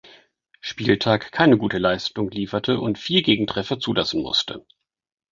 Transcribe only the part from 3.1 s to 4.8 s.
Gegentreffer zulassen musste.